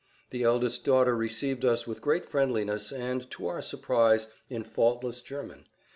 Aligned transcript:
The 0.31 0.41
eldest 0.41 0.83
daughter 0.83 1.15
received 1.15 1.63
us 1.63 1.85
with 1.85 2.01
great 2.01 2.25
friendliness 2.25 2.91
and, 2.91 3.29
to 3.29 3.45
our 3.45 3.61
surprise, 3.61 4.25
in 4.49 4.63
faultless 4.63 5.21
German. 5.21 5.67